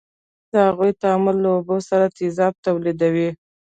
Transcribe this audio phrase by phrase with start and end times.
[0.51, 3.29] د هغو تعامل له اوبو سره تیزاب تولیدوي.